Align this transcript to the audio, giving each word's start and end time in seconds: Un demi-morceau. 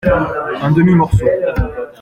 Un 0.63 0.71
demi-morceau. 0.73 1.27